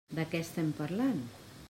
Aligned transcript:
De 0.19 0.23
què 0.31 0.39
estem 0.45 0.71
parlant? 0.81 1.21